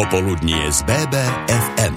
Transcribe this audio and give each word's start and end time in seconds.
Popoludnie 0.00 0.56
z 0.72 0.80
BBFM. 0.88 1.92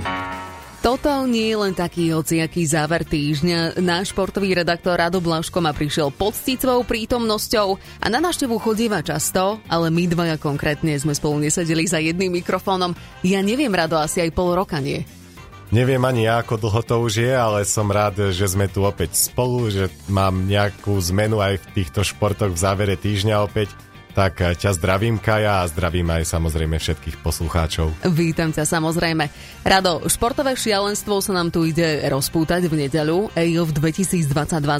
Toto 0.84 1.24
nie 1.24 1.56
je 1.56 1.56
len 1.56 1.72
taký 1.72 2.12
hociaký 2.12 2.68
záver 2.68 3.08
týždňa. 3.08 3.80
Náš 3.80 4.12
športový 4.12 4.60
redaktor 4.60 5.00
Rado 5.00 5.24
Blaško 5.24 5.64
ma 5.64 5.72
prišiel 5.72 6.12
poctiť 6.12 6.60
svojou 6.60 6.84
prítomnosťou 6.84 7.68
a 8.04 8.06
na 8.12 8.20
návštevu 8.20 8.60
chodíva 8.60 9.00
často, 9.00 9.64
ale 9.72 9.88
my 9.88 10.12
dvaja 10.12 10.36
konkrétne 10.36 10.92
sme 11.00 11.16
spolu 11.16 11.48
nesedeli 11.48 11.88
za 11.88 12.04
jedným 12.04 12.44
mikrofónom. 12.44 12.92
Ja 13.24 13.40
neviem, 13.40 13.72
Rado, 13.72 13.96
asi 13.96 14.20
aj 14.20 14.36
pol 14.36 14.52
roka 14.52 14.84
nie. 14.84 15.08
Neviem 15.72 16.04
ani 16.04 16.28
ja, 16.28 16.44
ako 16.44 16.60
dlho 16.60 16.82
to 16.84 16.96
už 17.08 17.24
je, 17.24 17.32
ale 17.32 17.64
som 17.64 17.88
rád, 17.88 18.36
že 18.36 18.52
sme 18.52 18.68
tu 18.68 18.84
opäť 18.84 19.16
spolu, 19.16 19.72
že 19.72 19.88
mám 20.12 20.44
nejakú 20.44 20.92
zmenu 21.08 21.40
aj 21.40 21.56
v 21.56 21.66
týchto 21.72 22.04
športoch 22.04 22.52
v 22.52 22.60
závere 22.68 23.00
týždňa 23.00 23.40
opäť. 23.48 23.72
Tak 24.14 24.34
eh, 24.46 24.54
ťa 24.54 24.78
zdravím, 24.78 25.18
Kaja, 25.18 25.66
a 25.66 25.70
zdravím 25.70 26.14
aj 26.14 26.30
samozrejme 26.30 26.78
všetkých 26.78 27.18
poslucháčov. 27.26 27.90
Vítam 28.14 28.54
ťa 28.54 28.62
samozrejme. 28.62 29.26
Rado, 29.66 30.06
športové 30.06 30.54
šialenstvo 30.54 31.18
sa 31.18 31.34
nám 31.34 31.50
tu 31.50 31.66
ide 31.66 32.06
rozpútať 32.14 32.70
v 32.70 32.86
nedeľu. 32.86 33.34
EIOF 33.34 33.74
2022 33.74 34.30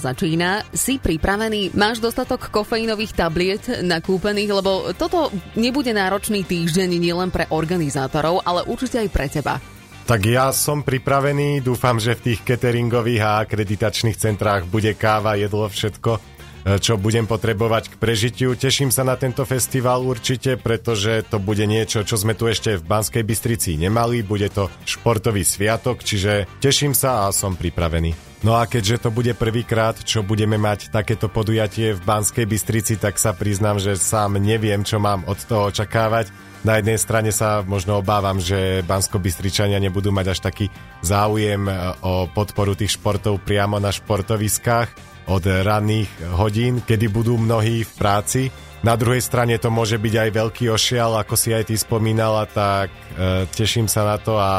začína. 0.06 0.62
Si 0.70 1.02
pripravený? 1.02 1.74
Máš 1.74 1.98
dostatok 1.98 2.54
kofeínových 2.54 3.18
tabliet 3.18 3.64
nakúpených? 3.82 4.52
Lebo 4.54 4.94
toto 4.94 5.34
nebude 5.58 5.90
náročný 5.90 6.46
týždeň 6.46 6.90
nielen 7.02 7.34
pre 7.34 7.50
organizátorov, 7.50 8.46
ale 8.46 8.62
určite 8.70 9.02
aj 9.02 9.10
pre 9.10 9.28
teba. 9.28 9.58
Tak 10.04 10.20
ja 10.28 10.52
som 10.52 10.84
pripravený, 10.84 11.64
dúfam, 11.64 11.96
že 11.96 12.20
v 12.20 12.36
tých 12.36 12.44
cateringových 12.44 13.24
a 13.24 13.40
akreditačných 13.48 14.20
centrách 14.20 14.68
bude 14.68 14.92
káva, 15.00 15.40
jedlo, 15.40 15.72
všetko 15.72 16.33
čo 16.64 16.96
budem 16.96 17.28
potrebovať 17.28 17.94
k 17.94 18.00
prežitiu. 18.00 18.50
Teším 18.56 18.90
sa 18.90 19.04
na 19.04 19.20
tento 19.20 19.44
festival 19.44 20.04
určite, 20.04 20.56
pretože 20.56 21.28
to 21.28 21.38
bude 21.40 21.64
niečo, 21.68 22.08
čo 22.08 22.16
sme 22.16 22.34
tu 22.34 22.48
ešte 22.48 22.80
v 22.80 22.88
Banskej 22.88 23.24
Bystrici 23.24 23.76
nemali. 23.76 24.24
Bude 24.24 24.48
to 24.48 24.72
športový 24.88 25.44
sviatok, 25.44 26.02
čiže 26.02 26.48
teším 26.64 26.96
sa 26.96 27.28
a 27.28 27.36
som 27.36 27.60
pripravený. 27.60 28.34
No 28.44 28.60
a 28.60 28.68
keďže 28.68 29.08
to 29.08 29.10
bude 29.16 29.32
prvýkrát, 29.40 30.04
čo 30.04 30.20
budeme 30.20 30.60
mať 30.60 30.92
takéto 30.92 31.32
podujatie 31.32 31.96
v 31.96 32.04
Banskej 32.04 32.44
Bystrici, 32.44 33.00
tak 33.00 33.16
sa 33.16 33.32
priznám, 33.32 33.80
že 33.80 33.96
sám 33.96 34.36
neviem, 34.36 34.84
čo 34.84 35.00
mám 35.00 35.24
od 35.32 35.40
toho 35.48 35.72
očakávať. 35.72 36.28
Na 36.64 36.80
jednej 36.80 37.00
strane 37.00 37.32
sa 37.32 37.64
možno 37.64 38.00
obávam, 38.00 38.40
že 38.40 38.84
Bansko-Bystričania 38.88 39.84
nebudú 39.84 40.16
mať 40.16 40.32
až 40.32 40.40
taký 40.40 40.72
záujem 41.04 41.68
e, 41.68 41.72
o 42.04 42.28
podporu 42.32 42.72
tých 42.72 42.96
športov 42.96 43.44
priamo 43.44 43.84
na 43.84 43.92
športoviskách, 43.92 45.13
od 45.28 45.44
ranných 45.44 46.36
hodín, 46.36 46.84
kedy 46.84 47.08
budú 47.08 47.40
mnohí 47.40 47.84
v 47.88 47.92
práci. 47.96 48.42
Na 48.84 49.00
druhej 49.00 49.24
strane 49.24 49.56
to 49.56 49.72
môže 49.72 49.96
byť 49.96 50.14
aj 50.28 50.30
veľký 50.36 50.66
ošial, 50.68 51.16
ako 51.16 51.40
si 51.40 51.56
aj 51.56 51.72
ty 51.72 51.76
spomínala, 51.80 52.44
tak 52.52 52.92
e, 52.92 53.48
teším 53.48 53.88
sa 53.88 54.04
na 54.04 54.20
to 54.20 54.36
a 54.36 54.52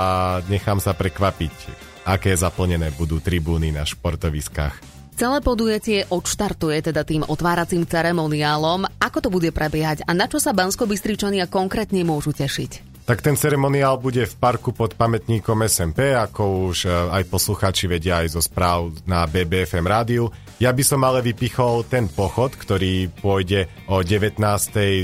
nechám 0.49 0.81
sa 0.81 0.97
prekvapiť, 0.97 1.53
aké 2.09 2.33
zaplnené 2.33 2.89
budú 2.97 3.21
tribúny 3.21 3.69
na 3.69 3.85
športoviskách. 3.85 4.95
Celé 5.15 5.39
podujatie 5.45 6.09
odštartuje 6.11 6.91
teda 6.91 7.07
tým 7.07 7.23
otváracím 7.23 7.87
ceremoniálom. 7.87 8.89
Ako 8.99 9.23
to 9.23 9.29
bude 9.31 9.53
prebiehať 9.55 10.03
a 10.09 10.11
na 10.11 10.27
čo 10.27 10.43
sa 10.43 10.51
bansko 10.51 10.91
konkrétne 11.47 12.03
môžu 12.03 12.35
tešiť? 12.35 12.97
Tak 13.05 13.21
ten 13.21 13.37
ceremoniál 13.37 14.01
bude 14.01 14.25
v 14.25 14.35
parku 14.41 14.73
pod 14.73 14.97
pamätníkom 14.97 15.69
SMP, 15.69 16.17
ako 16.17 16.73
už 16.73 16.89
e, 16.89 16.91
aj 16.91 17.29
poslucháči 17.29 17.85
vedia 17.85 18.25
aj 18.25 18.33
zo 18.33 18.41
správ 18.41 18.97
na 19.05 19.29
BBFM 19.29 19.85
rádiu. 19.85 20.33
Ja 20.63 20.71
by 20.71 20.85
som 20.87 21.03
ale 21.03 21.19
vypichol 21.27 21.83
ten 21.91 22.07
pochod, 22.07 22.55
ktorý 22.55 23.11
pôjde 23.11 23.67
o 23.91 24.07
19. 24.07 24.39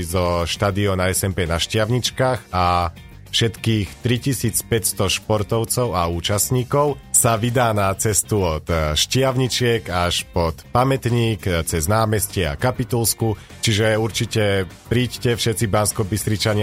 zo 0.07 0.47
štadiona 0.47 1.11
SMP 1.11 1.43
na 1.43 1.59
Šťavničkách 1.59 2.55
a 2.55 2.95
všetkých 3.31 4.03
3500 4.03 5.07
športovcov 5.07 5.95
a 5.95 6.07
účastníkov 6.11 6.99
sa 7.15 7.39
vydá 7.39 7.71
na 7.71 7.91
cestu 7.95 8.43
od 8.43 8.67
Štiavničiek 8.95 9.87
až 9.87 10.27
pod 10.31 10.63
pamätník 10.71 11.47
cez 11.63 11.87
námestie 11.87 12.47
a 12.47 12.59
Kapitulsku, 12.59 13.39
čiže 13.63 13.95
určite 13.95 14.67
príďte 14.91 15.39
všetci 15.39 15.65
bansko 15.67 16.03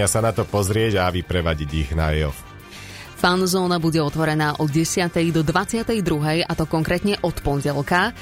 sa 0.05 0.19
na 0.21 0.33
to 0.33 0.45
pozrieť 0.45 1.01
a 1.01 1.13
vyprevadiť 1.13 1.69
ich 1.73 1.89
na 1.97 2.13
EOF. 2.13 2.37
Fanzóna 3.19 3.83
bude 3.83 3.99
otvorená 3.99 4.55
od 4.63 4.71
10. 4.71 5.11
do 5.35 5.43
22. 5.43 5.99
a 6.47 6.51
to 6.55 6.63
konkrétne 6.63 7.19
od 7.19 7.35
pondelka. 7.43 8.15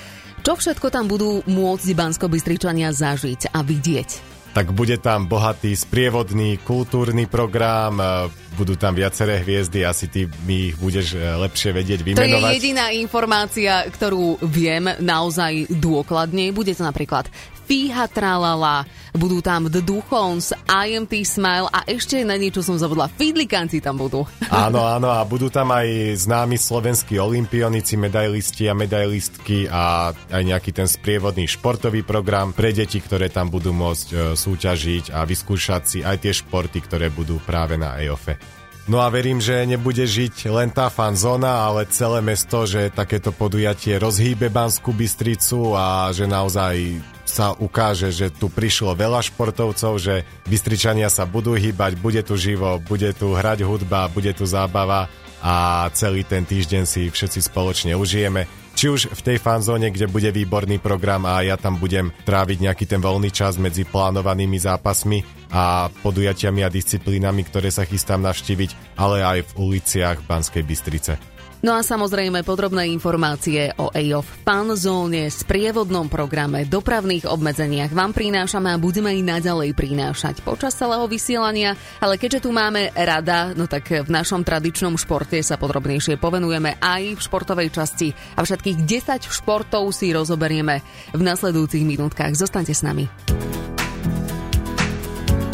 Čo 0.47 0.55
všetko 0.55 0.87
tam 0.87 1.11
budú 1.11 1.43
môcť 1.43 1.91
bansko 1.91 2.31
zažiť 2.31 3.51
a 3.51 3.59
vidieť? 3.59 4.39
tak 4.57 4.73
bude 4.73 4.97
tam 4.97 5.29
bohatý 5.29 5.77
sprievodný 5.77 6.57
kultúrny 6.65 7.29
program, 7.29 8.01
e, 8.01 8.25
budú 8.57 8.73
tam 8.73 8.97
viaceré 8.97 9.45
hviezdy, 9.45 9.85
asi 9.85 10.09
ty 10.09 10.25
mi 10.49 10.73
ich 10.73 10.75
budeš 10.81 11.13
e, 11.13 11.21
lepšie 11.21 11.77
vedieť 11.77 12.01
vymenovať. 12.01 12.25
To 12.25 12.41
je 12.41 12.55
jediná 12.57 12.89
informácia, 12.89 13.85
ktorú 13.85 14.41
viem 14.41 14.89
naozaj 14.97 15.69
dôkladne. 15.69 16.49
Bude 16.57 16.73
to 16.73 16.81
napríklad 16.81 17.29
Fíha 17.67 18.07
Tralala, 18.07 18.87
budú 19.11 19.43
tam 19.43 19.67
The 19.67 19.83
Duchons, 19.83 20.55
IMT 20.71 21.27
Smile 21.27 21.67
a 21.67 21.83
ešte 21.83 22.23
na 22.23 22.39
niečo 22.39 22.63
som 22.63 22.79
zabudla. 22.79 23.11
Fidlikanci 23.11 23.83
tam 23.83 23.99
budú. 23.99 24.23
Áno, 24.47 24.87
áno 24.87 25.11
a 25.11 25.19
budú 25.27 25.51
tam 25.51 25.75
aj 25.75 26.15
známi 26.23 26.55
slovenskí 26.55 27.19
olimpionici, 27.19 27.99
medailisti 27.99 28.71
a 28.71 28.73
medailistky 28.73 29.67
a 29.67 30.15
aj 30.15 30.43
nejaký 30.47 30.71
ten 30.71 30.87
sprievodný 30.87 31.43
športový 31.43 32.07
program 32.07 32.55
pre 32.55 32.71
deti, 32.71 33.03
ktoré 33.03 33.27
tam 33.27 33.51
budú 33.51 33.75
môcť 33.75 34.07
e, 34.07 34.15
súťažiť 34.39 35.11
a 35.11 35.27
vyskúšať 35.27 35.81
si 35.83 35.99
aj 35.99 36.23
tie 36.23 36.31
športy, 36.31 36.79
ktoré 36.79 37.11
budú 37.11 37.43
práve 37.43 37.75
na 37.75 37.99
EOFE. 37.99 38.39
No 38.87 39.03
a 39.03 39.11
verím, 39.11 39.43
že 39.43 39.67
nebude 39.67 40.07
žiť 40.07 40.47
len 40.47 40.71
tá 40.71 40.87
fanzóna, 40.87 41.67
ale 41.67 41.91
celé 41.91 42.23
mesto, 42.23 42.63
že 42.63 42.87
takéto 42.87 43.35
podujatie 43.35 43.99
rozhýbe 43.99 44.47
Banskú 44.47 44.95
Bystricu 44.95 45.75
a 45.75 46.07
že 46.15 46.23
naozaj 46.23 47.03
sa 47.27 47.51
ukáže, 47.51 48.15
že 48.15 48.31
tu 48.31 48.47
prišlo 48.47 48.95
veľa 48.95 49.19
športovcov, 49.27 49.99
že 49.99 50.23
Bystričania 50.47 51.11
sa 51.11 51.27
budú 51.27 51.59
hýbať, 51.59 51.99
bude 51.99 52.23
tu 52.23 52.39
živo, 52.39 52.79
bude 52.79 53.11
tu 53.11 53.35
hrať 53.35 53.67
hudba, 53.67 54.07
bude 54.07 54.31
tu 54.31 54.47
zábava 54.47 55.11
a 55.43 55.85
celý 55.91 56.23
ten 56.23 56.47
týždeň 56.47 56.83
si 56.87 57.11
všetci 57.11 57.43
spoločne 57.43 57.91
užijeme. 57.91 58.47
Či 58.77 58.93
už 58.93 59.09
v 59.09 59.25
tej 59.25 59.37
fanzóne, 59.41 59.89
kde 59.89 60.05
bude 60.05 60.29
výborný 60.29 60.77
program 60.77 61.25
a 61.25 61.41
ja 61.41 61.57
tam 61.57 61.81
budem 61.81 62.13
tráviť 62.29 62.61
nejaký 62.61 62.85
ten 62.85 63.01
voľný 63.01 63.33
čas 63.33 63.57
medzi 63.57 63.89
plánovanými 63.89 64.53
zápasmi 64.61 65.49
a 65.49 65.89
podujatiami 66.05 66.61
a 66.61 66.69
disciplínami, 66.69 67.41
ktoré 67.41 67.73
sa 67.73 67.89
chystám 67.89 68.21
navštíviť, 68.21 69.01
ale 69.01 69.25
aj 69.25 69.49
v 69.49 69.51
uliciach 69.57 70.21
Banskej 70.29 70.61
Bystrice. 70.61 71.36
No 71.65 71.73
a 71.73 71.81
samozrejme 71.81 72.45
podrobné 72.45 72.85
informácie 72.93 73.73
o 73.81 73.89
EOF 73.89 74.45
fanzóne, 74.45 75.33
sprievodnom 75.33 76.05
programe, 76.05 76.69
dopravných 76.69 77.25
obmedzeniach 77.25 77.89
vám 77.97 78.13
prinášame 78.13 78.69
a 78.69 78.77
budeme 78.77 79.09
aj 79.17 79.21
naďalej 79.25 79.73
prinášať 79.73 80.45
počas 80.45 80.77
celého 80.77 81.09
vysielania, 81.09 81.73
ale 81.97 82.21
keďže 82.21 82.45
tu 82.45 82.53
máme 82.53 82.93
rada, 82.93 83.57
no 83.57 83.65
tak 83.65 83.89
v 83.89 84.09
našom 84.09 84.45
tradičnom 84.45 85.01
športe 85.01 85.41
sa 85.41 85.57
podrobnejšie 85.57 86.21
povenujeme 86.21 86.77
aj 86.77 87.17
v 87.17 87.23
športovej 87.25 87.73
časti 87.73 88.13
a 88.37 88.45
všetkých 88.45 88.77
10 88.85 89.25
športov 89.25 89.89
si 89.89 90.13
rozoberieme 90.13 90.85
v 91.17 91.21
nasledujúcich 91.25 91.81
minútkach. 91.81 92.37
Zostaňte 92.37 92.77
s 92.77 92.85
nami. 92.85 93.09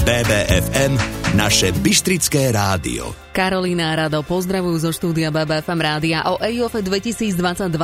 BBFM, 0.03 0.99
naše 1.39 1.71
Bystrické 1.79 2.51
rádio. 2.51 3.22
Karolína 3.33 3.97
Rado, 3.97 4.21
pozdravujú 4.21 4.77
zo 4.77 4.93
štúdia 4.93 5.33
BBFM 5.33 5.81
rádia. 5.81 6.21
O 6.29 6.37
EIOF 6.37 6.85
2022 6.85 7.33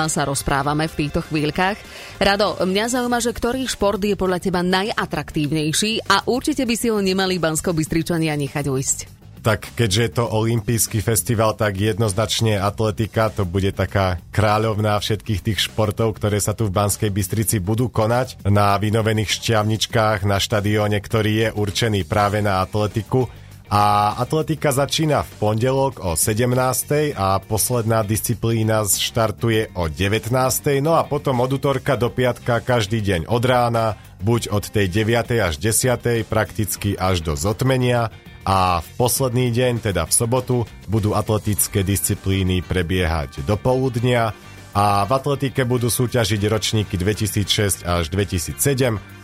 sa 0.06 0.22
rozprávame 0.22 0.86
v 0.86 0.94
týchto 0.94 1.26
chvíľkach. 1.26 1.74
Rado, 2.22 2.62
mňa 2.62 2.86
zaujíma, 2.94 3.18
že 3.18 3.34
ktorý 3.34 3.66
šport 3.66 3.98
je 3.98 4.14
podľa 4.14 4.38
teba 4.46 4.62
najatraktívnejší 4.62 6.06
a 6.06 6.30
určite 6.30 6.70
by 6.70 6.76
si 6.78 6.94
ho 6.94 7.02
nemali 7.02 7.42
bansko 7.42 7.74
bystričania 7.74 8.38
nechať 8.38 8.66
ujsť 8.70 9.00
tak 9.40 9.72
keďže 9.72 10.02
je 10.04 10.12
to 10.20 10.26
olimpijský 10.28 11.00
festival, 11.00 11.56
tak 11.56 11.80
jednoznačne 11.80 12.60
atletika 12.60 13.32
to 13.32 13.48
bude 13.48 13.72
taká 13.72 14.20
kráľovná 14.36 15.00
všetkých 15.00 15.40
tých 15.40 15.60
športov, 15.64 16.20
ktoré 16.20 16.44
sa 16.44 16.52
tu 16.52 16.68
v 16.68 16.76
Banskej 16.76 17.08
Bystrici 17.08 17.64
budú 17.64 17.88
konať 17.88 18.44
na 18.52 18.76
vynovených 18.76 19.40
šťavničkách 19.40 20.28
na 20.28 20.44
štadióne, 20.44 21.00
ktorý 21.00 21.32
je 21.32 21.50
určený 21.56 22.04
práve 22.04 22.44
na 22.44 22.60
atletiku. 22.60 23.32
A 23.70 24.18
atletika 24.18 24.74
začína 24.74 25.22
v 25.22 25.32
pondelok 25.38 26.02
o 26.02 26.18
17. 26.18 27.14
a 27.14 27.38
posledná 27.38 28.02
disciplína 28.02 28.82
štartuje 28.90 29.70
o 29.78 29.86
19. 29.86 30.34
No 30.82 30.98
a 30.98 31.06
potom 31.06 31.38
od 31.38 31.54
útorka 31.54 31.94
do 31.94 32.10
piatka 32.10 32.66
každý 32.66 32.98
deň 32.98 33.30
od 33.30 33.46
rána, 33.46 33.94
buď 34.26 34.50
od 34.50 34.74
tej 34.74 34.90
9. 34.90 35.38
až 35.38 35.62
10. 35.62 36.26
prakticky 36.26 36.98
až 36.98 37.22
do 37.22 37.38
zotmenia 37.38 38.10
a 38.42 38.82
v 38.82 38.90
posledný 38.98 39.54
deň, 39.54 39.94
teda 39.94 40.10
v 40.10 40.14
sobotu, 40.18 40.58
budú 40.90 41.14
atletické 41.14 41.86
disciplíny 41.86 42.66
prebiehať 42.66 43.46
do 43.46 43.54
poludnia 43.54 44.34
a 44.74 45.04
v 45.06 45.12
atletike 45.12 45.66
budú 45.66 45.90
súťažiť 45.90 46.42
ročníky 46.46 46.96
2006 46.96 47.86
až 47.86 48.06
2007. 48.14 48.60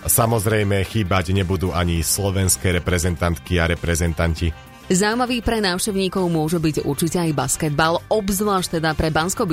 Samozrejme, 0.05 0.81
chýbať 0.85 1.33
nebudú 1.33 1.73
ani 1.73 2.01
slovenské 2.01 2.73
reprezentantky 2.81 3.61
a 3.61 3.69
reprezentanti. 3.69 4.75
Zaujímavý 4.85 5.41
pre 5.41 5.65
návštevníkov 5.65 6.29
môže 6.29 6.61
byť 6.61 6.85
určite 6.85 7.17
aj 7.17 7.33
basketbal, 7.33 8.05
obzvlášť 8.05 8.77
teda 8.77 8.93
pre 8.93 9.09
bansko 9.09 9.49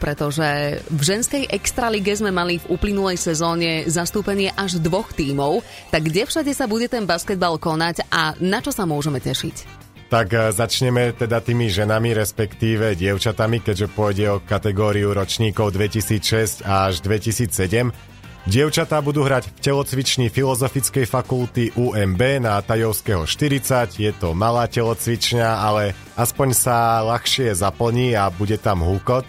pretože 0.00 0.80
v 0.88 1.00
ženskej 1.04 1.52
extralige 1.52 2.16
sme 2.16 2.32
mali 2.32 2.56
v 2.56 2.72
uplynulej 2.72 3.20
sezóne 3.20 3.84
zastúpenie 3.84 4.56
až 4.56 4.80
dvoch 4.80 5.12
tímov. 5.12 5.60
Tak 5.92 6.08
kde 6.08 6.24
všade 6.24 6.52
sa 6.56 6.64
bude 6.64 6.88
ten 6.88 7.04
basketbal 7.04 7.60
konať 7.60 8.08
a 8.08 8.32
na 8.40 8.64
čo 8.64 8.72
sa 8.72 8.88
môžeme 8.88 9.20
tešiť? 9.20 9.83
Tak 10.12 10.26
e, 10.30 10.52
začneme 10.52 11.16
teda 11.16 11.40
tými 11.40 11.72
ženami, 11.72 12.12
respektíve 12.12 12.92
dievčatami, 12.94 13.64
keďže 13.64 13.88
pôjde 13.92 14.24
o 14.30 14.42
kategóriu 14.44 15.16
ročníkov 15.16 15.72
2006 15.72 16.64
až 16.64 17.00
2007. 17.00 18.14
Dievčatá 18.44 19.00
budú 19.00 19.24
hrať 19.24 19.48
v 19.48 19.56
telocvični 19.56 20.28
Filozofickej 20.28 21.08
fakulty 21.08 21.72
UMB 21.80 22.44
na 22.44 22.60
Tajovského 22.60 23.24
40. 23.24 23.96
Je 23.96 24.12
to 24.12 24.36
malá 24.36 24.68
telocvičňa, 24.68 25.48
ale 25.64 25.96
aspoň 26.12 26.48
sa 26.52 27.00
ľahšie 27.08 27.56
zaplní 27.56 28.12
a 28.12 28.28
bude 28.28 28.60
tam 28.60 28.84
húkot. 28.84 29.24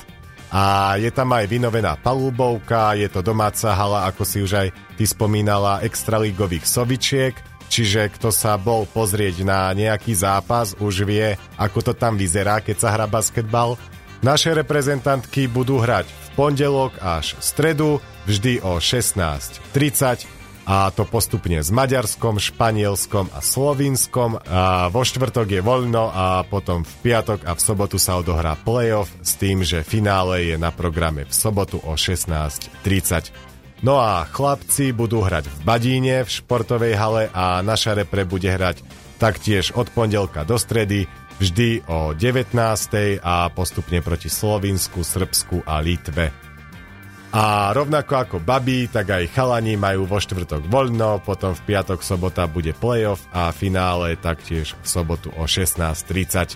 A 0.52 0.96
je 1.00 1.08
tam 1.16 1.32
aj 1.32 1.48
vynovená 1.48 1.96
palubovka, 1.96 3.00
je 3.00 3.08
to 3.08 3.24
domáca 3.24 3.72
hala, 3.72 4.04
ako 4.12 4.24
si 4.28 4.44
už 4.44 4.52
aj 4.56 4.68
ty 5.00 5.08
spomínala, 5.08 5.80
extralígových 5.88 6.68
sovičiek. 6.68 7.55
Čiže 7.76 8.08
kto 8.16 8.32
sa 8.32 8.56
bol 8.56 8.88
pozrieť 8.88 9.44
na 9.44 9.68
nejaký 9.76 10.16
zápas, 10.16 10.80
už 10.80 11.04
vie, 11.04 11.36
ako 11.60 11.92
to 11.92 11.92
tam 11.92 12.16
vyzerá, 12.16 12.64
keď 12.64 12.80
sa 12.80 12.96
hrá 12.96 13.04
basketbal. 13.04 13.76
Naše 14.24 14.56
reprezentantky 14.56 15.52
budú 15.52 15.84
hrať 15.84 16.08
v 16.08 16.28
pondelok 16.40 16.96
až 17.04 17.36
stredu, 17.44 18.00
vždy 18.32 18.64
o 18.64 18.80
16.30 18.80 20.24
a 20.64 20.88
to 20.88 21.04
postupne 21.04 21.60
s 21.60 21.68
Maďarskom, 21.68 22.40
Španielskom 22.40 23.28
a 23.36 23.44
Slovinskom. 23.44 24.40
A 24.48 24.88
vo 24.88 25.04
štvrtok 25.04 25.60
je 25.60 25.60
voľno 25.60 26.16
a 26.16 26.48
potom 26.48 26.88
v 26.88 26.94
piatok 27.12 27.44
a 27.44 27.60
v 27.60 27.60
sobotu 27.60 28.00
sa 28.00 28.16
odohrá 28.24 28.56
playoff 28.56 29.12
s 29.20 29.36
tým, 29.36 29.68
že 29.68 29.84
finále 29.84 30.48
je 30.48 30.56
na 30.56 30.72
programe 30.72 31.28
v 31.28 31.34
sobotu 31.36 31.84
o 31.84 32.00
16.30. 32.00 33.55
No 33.84 34.00
a 34.00 34.24
chlapci 34.24 34.96
budú 34.96 35.20
hrať 35.26 35.52
v 35.52 35.58
Badíne 35.68 36.24
v 36.24 36.30
športovej 36.32 36.96
hale 36.96 37.24
a 37.36 37.60
naša 37.60 37.98
repre 37.98 38.24
bude 38.24 38.48
hrať 38.48 38.80
taktiež 39.20 39.76
od 39.76 39.92
pondelka 39.92 40.48
do 40.48 40.56
stredy 40.56 41.10
vždy 41.40 41.84
o 41.92 42.16
19. 42.16 42.56
a 43.20 43.52
postupne 43.52 44.00
proti 44.00 44.32
Slovinsku, 44.32 45.04
Srbsku 45.04 45.68
a 45.68 45.84
Litve. 45.84 46.32
A 47.36 47.76
rovnako 47.76 48.14
ako 48.16 48.38
babi, 48.40 48.88
tak 48.88 49.12
aj 49.12 49.36
chalani 49.36 49.76
majú 49.76 50.08
vo 50.08 50.24
štvrtok 50.24 50.72
voľno, 50.72 51.20
potom 51.20 51.52
v 51.52 51.62
piatok, 51.68 52.00
sobota 52.00 52.48
bude 52.48 52.72
playoff 52.72 53.28
a 53.36 53.52
finále 53.52 54.16
taktiež 54.16 54.72
v 54.80 54.88
sobotu 54.88 55.36
o 55.36 55.44
16.30. 55.44 56.56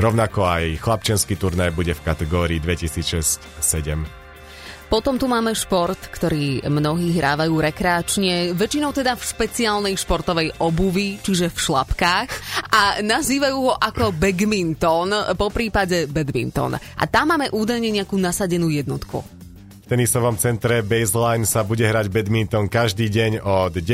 Rovnako 0.00 0.48
aj 0.48 0.80
chlapčenský 0.80 1.36
turnaj 1.36 1.76
bude 1.76 1.92
v 1.92 2.00
kategórii 2.00 2.56
2006-7. 2.56 4.23
Potom 4.94 5.18
tu 5.18 5.26
máme 5.26 5.50
šport, 5.58 5.98
ktorý 5.98 6.70
mnohí 6.70 7.18
hrávajú 7.18 7.50
rekreačne, 7.58 8.54
väčšinou 8.54 8.94
teda 8.94 9.18
v 9.18 9.26
špeciálnej 9.26 9.98
športovej 9.98 10.62
obuvi, 10.62 11.18
čiže 11.18 11.50
v 11.50 11.58
šlapkách 11.58 12.28
a 12.70 13.02
nazývajú 13.02 13.58
ho 13.58 13.74
ako 13.74 14.14
badminton, 14.14 15.34
po 15.34 15.50
prípade 15.50 16.06
badminton. 16.06 16.78
A 16.78 17.04
tam 17.10 17.34
máme 17.34 17.50
údajne 17.50 17.90
nejakú 17.90 18.14
nasadenú 18.22 18.70
jednotku 18.70 19.26
tenisovom 19.84 20.38
centre 20.38 20.80
Baseline 20.80 21.44
sa 21.44 21.66
bude 21.66 21.84
hrať 21.84 22.08
badminton 22.08 22.70
každý 22.70 23.10
deň 23.10 23.32
od 23.42 23.72
9 23.74 23.84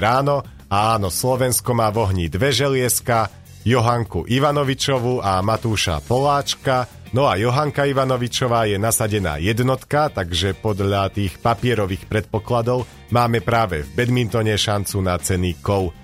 ráno 0.00 0.40
a 0.72 0.96
áno, 0.96 1.12
Slovensko 1.12 1.70
má 1.76 1.92
v 1.92 2.02
ohni 2.02 2.26
dve 2.32 2.50
želieska, 2.50 3.28
Johanku 3.66 4.24
Ivanovičovu 4.24 5.20
a 5.20 5.42
Matúša 5.44 6.02
Poláčka. 6.02 6.95
No 7.16 7.24
a 7.24 7.40
Johanka 7.40 7.88
Ivanovičová 7.88 8.68
je 8.68 8.76
nasadená 8.76 9.40
jednotka, 9.40 10.12
takže 10.12 10.52
podľa 10.52 11.08
tých 11.08 11.40
papierových 11.40 12.04
predpokladov 12.04 12.84
máme 13.08 13.40
práve 13.40 13.88
v 13.88 13.88
badmintone 13.96 14.52
šancu 14.52 15.00
na 15.00 15.16
cený 15.16 15.56
kov. 15.64 15.96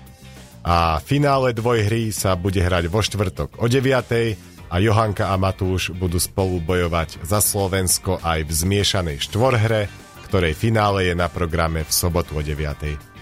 A 0.65 0.97
finále 0.97 1.53
dvojhry 1.53 2.09
sa 2.09 2.33
bude 2.33 2.57
hrať 2.57 2.89
vo 2.89 3.05
štvrtok 3.05 3.61
o 3.61 3.69
9 3.69 4.73
a 4.73 4.75
Johanka 4.81 5.29
a 5.29 5.37
Matúš 5.37 5.93
budú 5.93 6.17
spolu 6.17 6.57
bojovať 6.57 7.21
za 7.21 7.45
Slovensko 7.45 8.17
aj 8.17 8.49
v 8.49 8.51
zmiešanej 8.65 9.29
štvorhre, 9.29 9.85
ktorej 10.25 10.57
finále 10.57 11.13
je 11.13 11.13
na 11.13 11.29
programe 11.29 11.85
v 11.85 11.93
sobotu 11.93 12.33
o 12.33 12.41
9. 12.41 13.13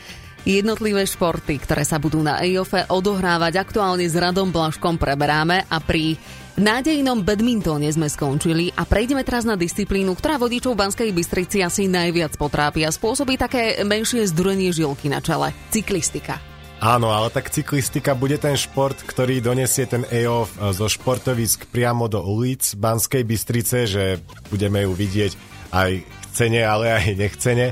Jednotlivé 0.48 1.04
športy, 1.04 1.60
ktoré 1.60 1.84
sa 1.84 2.00
budú 2.00 2.24
na 2.24 2.40
EOFE 2.40 2.88
odohrávať 2.88 3.62
aktuálne 3.62 4.08
s 4.08 4.16
Radom 4.16 4.48
Blaškom 4.48 4.96
preberáme 4.96 5.68
a 5.68 5.78
pri 5.84 6.16
nádejnom 6.62 7.26
badmintone 7.26 7.90
sme 7.90 8.06
skončili 8.06 8.70
a 8.78 8.86
prejdeme 8.86 9.26
teraz 9.26 9.44
na 9.44 9.58
disciplínu, 9.58 10.14
ktorá 10.14 10.38
vodičov 10.38 10.78
Banskej 10.78 11.10
Bystrici 11.10 11.66
asi 11.66 11.90
najviac 11.90 12.38
potrápia. 12.38 12.94
Spôsobí 12.94 13.36
také 13.36 13.82
menšie 13.82 14.30
zdurenie 14.30 14.70
žilky 14.70 15.10
na 15.10 15.20
čele. 15.20 15.50
Cyklistika. 15.74 16.38
Áno, 16.82 17.14
ale 17.14 17.30
tak 17.30 17.54
cyklistika 17.54 18.18
bude 18.18 18.42
ten 18.42 18.58
šport, 18.58 18.98
ktorý 19.06 19.38
donesie 19.42 19.86
ten 19.86 20.02
EOF 20.10 20.50
e, 20.58 20.74
zo 20.74 20.90
športovisk 20.90 21.70
priamo 21.70 22.10
do 22.10 22.22
ulic 22.26 22.74
Banskej 22.74 23.22
Bystrice, 23.22 23.86
že 23.86 24.04
budeme 24.50 24.86
ju 24.86 24.94
vidieť 24.98 25.32
aj 25.74 25.92
chcene, 26.30 26.62
ale 26.62 26.94
aj 26.94 27.18
nechcene 27.18 27.68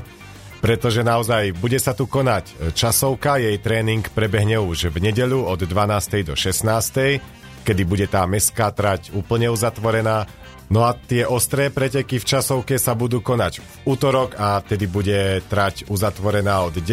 pretože 0.60 1.00
naozaj 1.00 1.56
bude 1.56 1.80
sa 1.80 1.96
tu 1.96 2.04
konať 2.04 2.44
e, 2.44 2.52
časovka, 2.76 3.40
jej 3.40 3.56
tréning 3.56 4.04
prebehne 4.12 4.60
už 4.60 4.92
v 4.92 5.08
nedeľu 5.08 5.48
od 5.48 5.64
12. 5.64 6.28
do 6.28 6.36
16. 6.36 7.39
kedy 7.62 7.82
bude 7.84 8.06
tá 8.10 8.24
mestská 8.24 8.72
trať 8.72 9.12
úplne 9.12 9.52
uzatvorená 9.52 10.28
No 10.70 10.86
a 10.86 10.94
tie 10.94 11.26
ostré 11.26 11.66
preteky 11.66 12.22
v 12.22 12.28
časovke 12.30 12.78
sa 12.78 12.94
budú 12.94 13.18
konať 13.18 13.58
v 13.58 13.90
útorok 13.90 14.38
a 14.38 14.62
tedy 14.62 14.86
bude 14.86 15.42
trať 15.50 15.90
uzatvorená 15.90 16.62
od 16.62 16.78
10. 16.78 16.86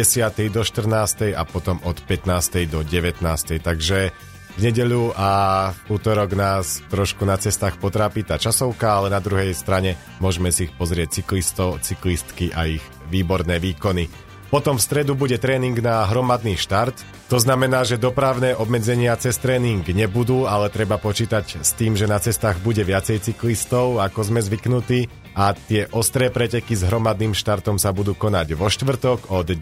do 0.50 0.66
14. 0.66 1.30
a 1.30 1.42
potom 1.46 1.78
od 1.86 1.94
15. 2.02 2.66
do 2.66 2.82
19. 2.82 3.22
Takže 3.62 4.10
v 4.58 4.60
nedeľu 4.66 5.14
a 5.14 5.30
v 5.70 5.80
útorok 5.94 6.34
nás 6.34 6.82
trošku 6.90 7.22
na 7.22 7.38
cestách 7.38 7.78
potrápi 7.78 8.26
tá 8.26 8.34
časovka, 8.34 8.98
ale 8.98 9.14
na 9.14 9.22
druhej 9.22 9.54
strane 9.54 9.94
môžeme 10.18 10.50
si 10.50 10.66
ich 10.66 10.74
pozrieť 10.74 11.22
cyklistov, 11.22 11.78
cyklistky 11.78 12.50
a 12.50 12.66
ich 12.66 12.82
výborné 13.06 13.62
výkony. 13.62 14.27
Potom 14.48 14.80
v 14.80 14.84
stredu 14.84 15.12
bude 15.12 15.36
tréning 15.36 15.76
na 15.76 16.08
hromadný 16.08 16.56
štart. 16.56 16.96
To 17.28 17.36
znamená, 17.36 17.84
že 17.84 18.00
dopravné 18.00 18.56
obmedzenia 18.56 19.12
cez 19.20 19.36
tréning 19.36 19.84
nebudú, 19.84 20.48
ale 20.48 20.72
treba 20.72 20.96
počítať 20.96 21.60
s 21.60 21.76
tým, 21.76 21.92
že 21.92 22.08
na 22.08 22.16
cestách 22.16 22.56
bude 22.64 22.80
viacej 22.80 23.20
cyklistov, 23.28 24.00
ako 24.00 24.24
sme 24.24 24.40
zvyknutí 24.40 25.12
a 25.36 25.52
tie 25.52 25.84
ostré 25.92 26.32
preteky 26.32 26.72
s 26.72 26.80
hromadným 26.80 27.36
štartom 27.36 27.76
sa 27.76 27.92
budú 27.92 28.16
konať 28.16 28.56
vo 28.56 28.72
štvrtok 28.72 29.28
od 29.36 29.52
10. 29.52 29.60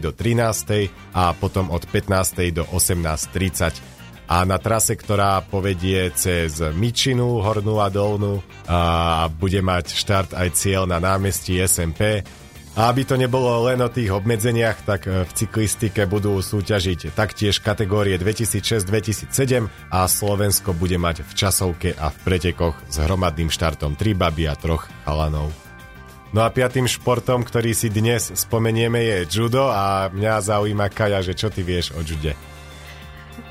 do 0.00 0.10
13. 0.16 0.88
a 1.12 1.36
potom 1.36 1.68
od 1.68 1.84
15. 1.84 2.56
do 2.56 2.64
18.30 2.72 4.02
a 4.32 4.48
na 4.48 4.56
trase, 4.56 4.96
ktorá 4.96 5.44
povedie 5.44 6.08
cez 6.16 6.56
Mičinu, 6.72 7.44
Hornú 7.44 7.84
a 7.84 7.92
Dolnú 7.92 8.40
a 8.64 9.28
bude 9.28 9.60
mať 9.60 9.92
štart 9.92 10.30
aj 10.32 10.48
cieľ 10.56 10.88
na 10.88 10.96
námestí 10.96 11.60
SMP, 11.60 12.24
a 12.72 12.88
aby 12.88 13.04
to 13.04 13.20
nebolo 13.20 13.68
len 13.68 13.84
o 13.84 13.92
tých 13.92 14.08
obmedzeniach, 14.08 14.88
tak 14.88 15.04
e, 15.04 15.28
v 15.28 15.30
cyklistike 15.36 16.08
budú 16.08 16.40
súťažiť 16.40 17.12
taktiež 17.12 17.60
kategórie 17.60 18.16
2006-2007 18.16 19.92
a 19.92 20.08
Slovensko 20.08 20.72
bude 20.72 20.96
mať 20.96 21.20
v 21.20 21.32
časovke 21.36 21.90
a 21.92 22.08
v 22.08 22.16
pretekoch 22.24 22.76
s 22.88 22.96
hromadným 22.96 23.52
štartom 23.52 23.92
3 23.92 24.16
baby 24.16 24.48
a 24.48 24.56
troch 24.56 24.88
chalanov. 25.04 25.52
No 26.32 26.40
a 26.40 26.48
piatým 26.48 26.88
športom, 26.88 27.44
ktorý 27.44 27.76
si 27.76 27.92
dnes 27.92 28.32
spomenieme 28.32 29.04
je 29.04 29.16
judo 29.28 29.68
a 29.68 30.08
mňa 30.08 30.40
zaujíma 30.40 30.88
Kaja, 30.88 31.20
že 31.20 31.36
čo 31.36 31.52
ty 31.52 31.60
vieš 31.60 31.92
o 31.92 32.00
jude. 32.00 32.32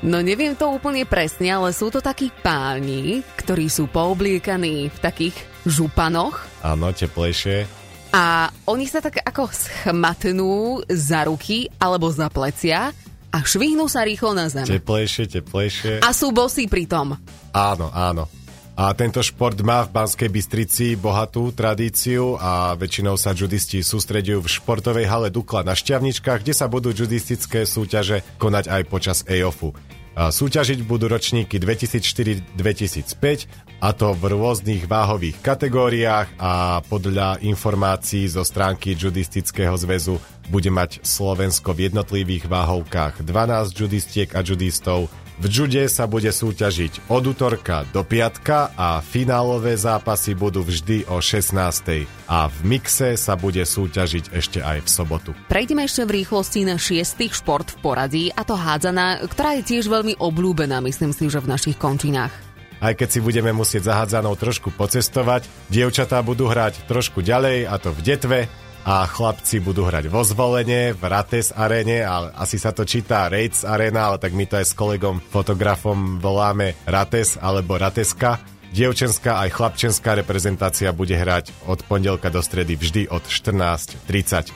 No 0.02 0.18
neviem 0.18 0.58
to 0.58 0.66
úplne 0.66 1.06
presne, 1.06 1.46
ale 1.46 1.70
sú 1.70 1.94
to 1.94 2.02
takí 2.02 2.34
páni, 2.42 3.22
ktorí 3.38 3.70
sú 3.70 3.86
poobliekaní 3.86 4.90
v 4.90 4.98
takých 4.98 5.46
županoch. 5.62 6.42
Áno, 6.66 6.90
teplejšie 6.90 7.81
a 8.12 8.52
oni 8.68 8.84
sa 8.84 9.00
tak 9.00 9.24
ako 9.24 9.48
schmatnú 9.48 10.84
za 10.86 11.24
ruky 11.24 11.72
alebo 11.80 12.12
za 12.12 12.28
plecia 12.28 12.92
a 13.32 13.38
švihnú 13.40 13.88
sa 13.88 14.04
rýchlo 14.04 14.36
na 14.36 14.52
zem. 14.52 14.68
Teplejšie, 14.68 15.40
teplejšie. 15.40 16.04
A 16.04 16.12
sú 16.12 16.28
bosí 16.36 16.68
pri 16.68 16.84
tom. 16.84 17.16
Áno, 17.56 17.88
áno. 17.88 18.28
A 18.72 18.92
tento 18.96 19.20
šport 19.20 19.56
má 19.60 19.84
v 19.84 19.92
Banskej 19.92 20.32
Bystrici 20.32 20.96
bohatú 20.96 21.52
tradíciu 21.52 22.40
a 22.40 22.72
väčšinou 22.72 23.20
sa 23.20 23.36
judisti 23.36 23.84
sústredujú 23.84 24.44
v 24.44 24.48
športovej 24.48 25.08
hale 25.08 25.28
Dukla 25.28 25.60
na 25.60 25.76
Šťavničkách, 25.76 26.40
kde 26.40 26.56
sa 26.56 26.72
budú 26.72 26.88
judistické 26.92 27.68
súťaže 27.68 28.24
konať 28.40 28.72
aj 28.72 28.82
počas 28.88 29.18
EOFu. 29.28 29.76
Súťažiť 30.12 30.84
budú 30.84 31.08
ročníky 31.08 31.56
2004-2005 31.56 33.48
a 33.80 33.88
to 33.96 34.12
v 34.12 34.22
rôznych 34.36 34.84
váhových 34.84 35.40
kategóriách. 35.40 36.36
A 36.36 36.84
podľa 36.84 37.40
informácií 37.40 38.28
zo 38.28 38.44
stránky 38.44 38.92
judistického 38.92 39.72
zväzu 39.74 40.20
bude 40.52 40.68
mať 40.68 41.00
Slovensko 41.00 41.72
v 41.72 41.88
jednotlivých 41.88 42.44
váhovkách 42.44 43.24
12 43.24 43.72
judistiek 43.72 44.28
a 44.36 44.44
judistov, 44.44 45.08
v 45.42 45.50
jude 45.50 45.90
sa 45.90 46.06
bude 46.06 46.30
súťažiť 46.30 47.10
od 47.10 47.34
útorka 47.34 47.82
do 47.90 48.06
piatka 48.06 48.70
a 48.78 49.02
finálové 49.02 49.74
zápasy 49.74 50.38
budú 50.38 50.62
vždy 50.62 51.10
o 51.10 51.18
16. 51.18 52.06
A 52.30 52.46
v 52.46 52.58
mixe 52.62 53.18
sa 53.18 53.34
bude 53.34 53.58
súťažiť 53.66 54.30
ešte 54.30 54.62
aj 54.62 54.86
v 54.86 54.88
sobotu. 54.88 55.30
Prejdeme 55.50 55.82
ešte 55.82 56.06
v 56.06 56.22
rýchlosti 56.22 56.62
na 56.62 56.78
šiestý 56.78 57.26
šport 57.34 57.74
v 57.74 57.78
poradí 57.82 58.24
a 58.30 58.46
to 58.46 58.54
hádzana, 58.54 59.26
ktorá 59.26 59.58
je 59.58 59.66
tiež 59.66 59.90
veľmi 59.90 60.14
obľúbená, 60.22 60.78
myslím 60.86 61.10
si, 61.10 61.26
že 61.26 61.42
v 61.42 61.50
našich 61.50 61.74
končinách. 61.74 62.30
Aj 62.78 62.94
keď 62.94 63.08
si 63.10 63.18
budeme 63.18 63.50
musieť 63.50 63.90
zahádzanou 63.90 64.38
trošku 64.38 64.70
pocestovať, 64.74 65.46
dievčatá 65.70 66.22
budú 66.22 66.46
hrať 66.46 66.86
trošku 66.86 67.18
ďalej, 67.18 67.66
a 67.66 67.78
to 67.82 67.90
v 67.90 68.00
Detve, 68.02 68.38
a 68.82 69.06
chlapci 69.06 69.62
budú 69.62 69.86
hrať 69.86 70.10
vo 70.10 70.26
zvolenie 70.26 70.90
v 70.90 71.02
Rates 71.06 71.54
arene, 71.54 72.02
ale 72.02 72.34
asi 72.34 72.58
sa 72.58 72.74
to 72.74 72.82
číta 72.82 73.30
Rates 73.30 73.62
arena, 73.62 74.10
ale 74.10 74.18
tak 74.18 74.34
my 74.34 74.42
to 74.50 74.58
aj 74.58 74.66
s 74.66 74.74
kolegom 74.74 75.22
fotografom 75.22 76.18
voláme 76.18 76.74
Rates 76.86 77.38
alebo 77.38 77.78
Rateska. 77.78 78.42
Dievčenská 78.72 79.38
aj 79.46 79.54
chlapčenská 79.54 80.18
reprezentácia 80.18 80.90
bude 80.90 81.14
hrať 81.14 81.52
od 81.70 81.84
pondelka 81.86 82.32
do 82.32 82.42
stredy 82.42 82.74
vždy 82.74 83.06
od 83.12 83.22
14.30. 83.28 84.50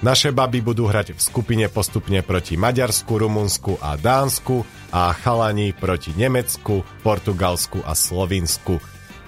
Naše 0.00 0.32
baby 0.32 0.64
budú 0.64 0.88
hrať 0.88 1.12
v 1.12 1.20
skupine 1.20 1.68
postupne 1.68 2.24
proti 2.24 2.56
Maďarsku, 2.56 3.20
Rumunsku 3.20 3.76
a 3.84 4.00
Dánsku 4.00 4.64
a 4.96 5.12
chalani 5.12 5.76
proti 5.76 6.16
Nemecku, 6.16 6.82
Portugalsku 7.04 7.84
a 7.84 7.92
Slovinsku. 7.92 8.80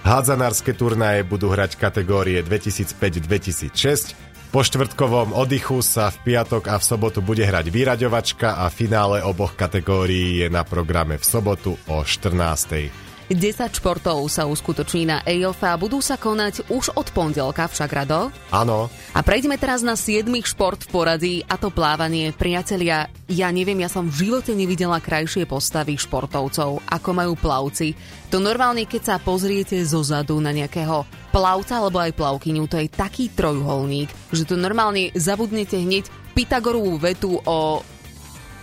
Hádzanárske 0.03 0.75
turnaje 0.75 1.23
budú 1.23 1.47
hrať 1.47 1.79
kategórie 1.79 2.43
2005-2006, 2.43 4.32
po 4.53 4.61
štvrtkovom 4.61 5.33
oddychu 5.33 5.81
sa 5.81 6.13
v 6.13 6.29
piatok 6.29 6.69
a 6.69 6.77
v 6.77 6.85
sobotu 6.85 7.25
bude 7.25 7.41
hrať 7.41 7.73
vyraďovačka 7.73 8.61
a 8.61 8.69
finále 8.69 9.25
oboch 9.25 9.57
kategórií 9.57 10.45
je 10.45 10.47
na 10.53 10.61
programe 10.61 11.17
v 11.17 11.25
sobotu 11.25 11.73
o 11.89 12.05
14. 12.05 13.02
10 13.31 13.79
športov 13.79 14.27
sa 14.27 14.43
uskutoční 14.43 15.07
na 15.07 15.17
EOF 15.23 15.63
a 15.63 15.79
budú 15.79 16.03
sa 16.03 16.19
konať 16.19 16.67
už 16.67 16.91
od 16.99 17.07
pondelka 17.15 17.71
však 17.71 17.91
rado. 17.91 18.27
Áno. 18.51 18.91
A 19.15 19.19
prejdeme 19.23 19.55
teraz 19.55 19.79
na 19.79 19.95
7 19.95 20.27
šport 20.43 20.83
v 20.83 20.89
poradí 20.91 21.35
a 21.47 21.55
to 21.55 21.71
plávanie. 21.71 22.35
Priatelia, 22.35 23.07
ja 23.31 23.47
neviem, 23.53 23.79
ja 23.79 23.87
som 23.87 24.11
v 24.11 24.27
živote 24.27 24.51
nevidela 24.51 24.99
krajšie 24.99 25.47
postavy 25.47 25.95
športovcov, 25.95 26.83
ako 26.83 27.09
majú 27.15 27.33
plavci. 27.39 27.95
To 28.27 28.43
normálne, 28.43 28.83
keď 28.83 29.01
sa 29.01 29.15
pozriete 29.23 29.79
zo 29.87 30.03
zadu 30.03 30.43
na 30.43 30.51
nejakého 30.51 31.07
plavca 31.31 31.79
alebo 31.79 32.03
aj 32.03 32.17
plavkyňu, 32.19 32.63
to 32.67 32.77
je 32.83 32.91
taký 32.91 33.31
trojuholník, 33.31 34.11
že 34.35 34.43
to 34.43 34.59
normálne 34.59 35.15
zabudnete 35.15 35.79
hneď 35.79 36.11
Pythagorovú 36.33 36.97
vetu 36.97 37.37
o 37.45 37.85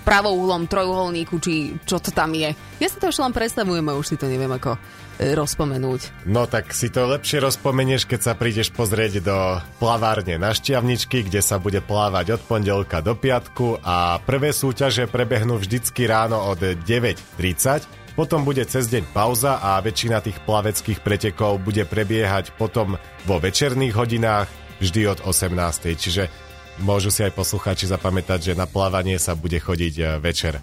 pravouhlom 0.02 0.66
trojuholníku, 0.66 1.36
či 1.38 1.76
čo 1.84 2.00
to 2.00 2.10
tam 2.10 2.32
je. 2.32 2.52
Ja 2.80 2.88
si 2.88 2.96
to 2.96 3.12
už 3.12 3.20
len 3.20 3.32
predstavujem 3.36 3.86
a 3.88 3.98
už 3.98 4.06
si 4.12 4.16
to 4.16 4.26
neviem 4.26 4.50
ako 4.50 4.74
e, 4.74 5.36
rozpomenúť. 5.36 6.26
No 6.26 6.48
tak 6.48 6.72
si 6.72 6.88
to 6.88 7.04
lepšie 7.06 7.40
rozpomenieš, 7.44 8.08
keď 8.08 8.20
sa 8.20 8.32
prídeš 8.34 8.72
pozrieť 8.72 9.20
do 9.20 9.36
plavárne 9.78 10.40
na 10.40 10.56
Šťavničky, 10.56 11.28
kde 11.28 11.44
sa 11.44 11.60
bude 11.60 11.84
plávať 11.84 12.40
od 12.40 12.42
pondelka 12.48 13.04
do 13.04 13.12
piatku 13.12 13.80
a 13.84 14.18
prvé 14.24 14.56
súťaže 14.56 15.06
prebehnú 15.06 15.60
vždycky 15.60 16.08
ráno 16.08 16.40
od 16.48 16.60
9.30 16.60 18.00
potom 18.18 18.42
bude 18.44 18.66
cez 18.66 18.90
deň 18.90 19.16
pauza 19.16 19.62
a 19.62 19.78
väčšina 19.80 20.20
tých 20.20 20.42
plaveckých 20.44 21.00
pretekov 21.00 21.62
bude 21.62 21.86
prebiehať 21.86 22.52
potom 22.58 22.98
vo 23.24 23.36
večerných 23.38 23.94
hodinách 23.96 24.50
vždy 24.82 25.08
od 25.08 25.18
18. 25.24 25.56
Čiže 25.94 26.49
môžu 26.80 27.14
si 27.14 27.22
aj 27.22 27.36
poslucháči 27.36 27.86
zapamätať, 27.86 28.52
že 28.52 28.58
na 28.58 28.66
plávanie 28.68 29.18
sa 29.20 29.38
bude 29.38 29.60
chodiť 29.60 29.94
e, 29.96 30.04
večer. 30.18 30.60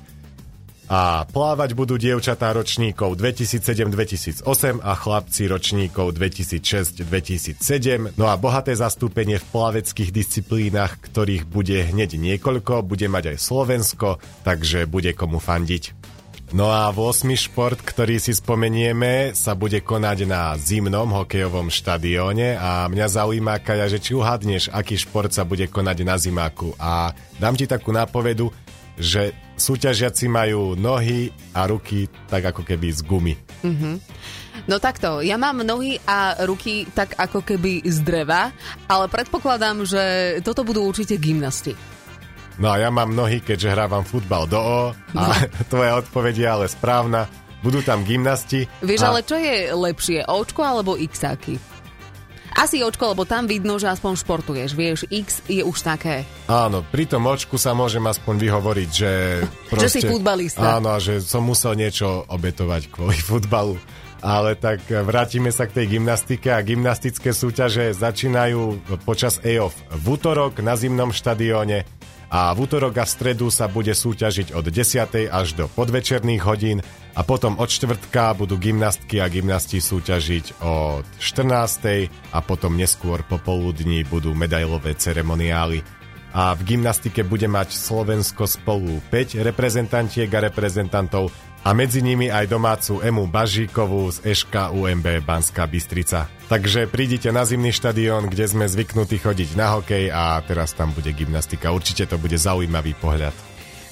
A 0.88 1.28
plávať 1.28 1.76
budú 1.76 2.00
dievčatá 2.00 2.56
ročníkov 2.56 3.20
2007-2008 3.20 4.40
a 4.80 4.96
chlapci 4.96 5.44
ročníkov 5.52 6.16
2006-2007. 6.16 8.16
No 8.16 8.32
a 8.32 8.40
bohaté 8.40 8.72
zastúpenie 8.72 9.36
v 9.36 9.46
plaveckých 9.52 10.16
disciplínach, 10.16 10.96
ktorých 11.04 11.44
bude 11.44 11.76
hneď 11.76 12.16
niekoľko, 12.16 12.88
bude 12.88 13.12
mať 13.12 13.36
aj 13.36 13.38
Slovensko, 13.44 14.24
takže 14.48 14.88
bude 14.88 15.12
komu 15.12 15.44
fandiť. 15.44 15.97
No 16.56 16.72
a 16.72 16.88
8. 16.96 17.28
šport, 17.36 17.76
ktorý 17.76 18.24
si 18.24 18.32
spomenieme, 18.32 19.36
sa 19.36 19.52
bude 19.52 19.84
konať 19.84 20.24
na 20.24 20.56
zimnom 20.56 21.12
hokejovom 21.12 21.68
štadióne 21.68 22.56
a 22.56 22.88
mňa 22.88 23.08
zaujíma, 23.12 23.60
Kaja, 23.60 23.92
že 23.92 24.00
či 24.00 24.16
uhadneš, 24.16 24.72
aký 24.72 24.96
šport 24.96 25.28
sa 25.28 25.44
bude 25.44 25.68
konať 25.68 25.98
na 26.08 26.16
zimáku. 26.16 26.72
A 26.80 27.12
dám 27.36 27.60
ti 27.60 27.68
takú 27.68 27.92
nápovedu, 27.92 28.48
že 28.96 29.36
súťažiaci 29.60 30.32
majú 30.32 30.80
nohy 30.80 31.36
a 31.52 31.68
ruky 31.68 32.08
tak 32.32 32.56
ako 32.56 32.64
keby 32.64 32.96
z 32.96 33.02
gumy. 33.04 33.36
Mm-hmm. 33.68 33.96
No 34.72 34.80
takto, 34.80 35.20
ja 35.20 35.36
mám 35.36 35.68
nohy 35.68 36.00
a 36.08 36.48
ruky 36.48 36.88
tak 36.96 37.20
ako 37.20 37.44
keby 37.44 37.84
z 37.84 38.08
dreva, 38.08 38.56
ale 38.88 39.12
predpokladám, 39.12 39.84
že 39.84 40.04
toto 40.48 40.64
budú 40.64 40.88
určite 40.88 41.20
gymnasti. 41.20 41.97
No 42.58 42.74
a 42.74 42.82
ja 42.82 42.90
mám 42.90 43.14
nohy, 43.14 43.38
keďže 43.38 43.70
hrávam 43.70 44.02
futbal 44.02 44.50
do 44.50 44.58
O 44.58 44.82
a 44.94 45.24
no. 45.30 45.34
tvoja 45.72 46.02
odpoveď 46.02 46.36
je 46.42 46.48
ale 46.48 46.66
správna. 46.66 47.30
Budú 47.62 47.82
tam 47.82 48.06
gymnasti. 48.06 48.70
Vieš, 48.86 49.02
a... 49.02 49.08
ale 49.14 49.20
čo 49.26 49.38
je 49.38 49.74
lepšie, 49.74 50.26
Očko 50.26 50.62
alebo 50.62 50.98
Xáky? 50.98 51.58
Asi 52.58 52.82
očko, 52.82 53.14
lebo 53.14 53.22
tam 53.22 53.46
vidno, 53.46 53.78
že 53.78 53.86
aspoň 53.86 54.18
športuješ, 54.18 54.74
vieš, 54.74 55.06
X 55.14 55.46
je 55.46 55.62
už 55.62 55.78
také. 55.78 56.26
Áno, 56.50 56.82
pri 56.82 57.06
tom 57.06 57.30
očku 57.30 57.54
sa 57.54 57.78
môžem 57.78 58.02
aspoň 58.02 58.50
vyhovoriť, 58.50 58.90
že... 58.90 59.12
Proste, 59.70 59.86
že 59.86 59.94
si 59.94 60.02
futbalista. 60.02 60.82
Áno, 60.82 60.98
že 60.98 61.22
som 61.22 61.46
musel 61.46 61.78
niečo 61.78 62.26
obetovať 62.26 62.90
kvôli 62.90 63.22
futbalu. 63.30 63.78
Ale 64.26 64.58
tak 64.58 64.82
vrátime 64.90 65.54
sa 65.54 65.70
k 65.70 65.78
tej 65.78 66.02
gymnastike 66.02 66.50
a 66.50 66.66
gymnastické 66.66 67.30
súťaže 67.30 67.94
začínajú 67.94 68.90
počas 69.06 69.38
EOF 69.46 69.78
v 69.94 70.06
útorok 70.10 70.58
na 70.66 70.74
zimnom 70.74 71.14
štadióne 71.14 71.86
a 72.28 72.52
v 72.52 72.68
útorok 72.68 73.00
a 73.00 73.06
stredu 73.08 73.48
sa 73.48 73.72
bude 73.72 73.96
súťažiť 73.96 74.52
od 74.52 74.68
10. 74.68 75.32
až 75.32 75.48
do 75.56 75.72
podvečerných 75.72 76.44
hodín 76.44 76.84
a 77.16 77.24
potom 77.24 77.56
od 77.56 77.72
čtvrtka 77.72 78.36
budú 78.36 78.60
gymnastky 78.60 79.24
a 79.24 79.32
gymnasti 79.32 79.80
súťažiť 79.80 80.60
od 80.60 81.08
14. 81.24 82.12
a 82.12 82.40
potom 82.44 82.76
neskôr 82.76 83.24
popoludní 83.24 84.04
budú 84.04 84.36
medailové 84.36 84.94
ceremoniály. 85.00 85.82
A 86.36 86.54
v 86.54 86.76
gymnastike 86.76 87.24
bude 87.24 87.48
mať 87.48 87.74
Slovensko 87.74 88.46
spolu 88.46 89.00
5 89.10 89.42
reprezentantiek 89.42 90.30
a 90.30 90.52
reprezentantov 90.52 91.32
a 91.64 91.70
medzi 91.74 92.06
nimi 92.06 92.28
aj 92.28 92.46
domácu 92.52 93.02
Emu 93.02 93.26
Bažíkovú 93.26 94.12
z 94.14 94.24
Eška 94.28 94.76
UMB 94.76 95.24
Banská 95.26 95.66
Bystrica. 95.66 96.30
Takže 96.48 96.88
prídite 96.88 97.30
na 97.30 97.44
zimný 97.44 97.74
štadión, 97.74 98.30
kde 98.32 98.46
sme 98.48 98.66
zvyknutí 98.70 99.20
chodiť 99.20 99.50
na 99.60 99.78
hokej 99.78 100.14
a 100.14 100.40
teraz 100.46 100.78
tam 100.78 100.94
bude 100.94 101.12
gymnastika. 101.12 101.76
Určite 101.76 102.08
to 102.08 102.16
bude 102.22 102.36
zaujímavý 102.36 102.96
pohľad. 102.98 103.36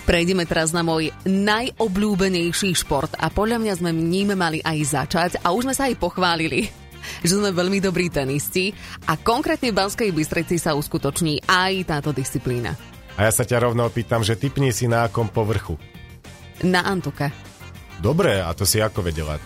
Prejdeme 0.06 0.46
teraz 0.46 0.70
na 0.70 0.86
môj 0.86 1.10
najobľúbenejší 1.26 2.78
šport 2.78 3.18
a 3.18 3.34
podľa 3.34 3.58
mňa 3.58 3.74
sme 3.82 3.90
ním 3.90 4.38
mali 4.38 4.62
aj 4.62 4.78
začať 4.86 5.32
a 5.42 5.50
už 5.50 5.66
sme 5.66 5.74
sa 5.74 5.90
aj 5.90 5.98
pochválili 5.98 6.70
že 7.26 7.38
sme 7.38 7.54
veľmi 7.54 7.80
dobrí 7.82 8.10
tenisti 8.10 8.74
a 9.06 9.18
konkrétne 9.18 9.70
v 9.72 9.78
Banskej 9.78 10.10
Bystrici 10.14 10.58
sa 10.58 10.74
uskutoční 10.74 11.46
aj 11.46 11.90
táto 11.90 12.10
disciplína. 12.12 12.74
A 13.16 13.30
ja 13.30 13.32
sa 13.32 13.48
ťa 13.48 13.64
rovno 13.64 13.88
opýtam, 13.88 14.26
že 14.26 14.36
typni 14.36 14.76
si 14.76 14.92
na 14.92 15.08
akom 15.08 15.32
povrchu? 15.32 15.80
Na 16.68 16.84
Antuke. 16.84 17.32
Dobre, 18.00 18.40
a 18.42 18.52
to 18.52 18.68
si 18.68 18.82
ako 18.84 19.06
vedela? 19.06 19.40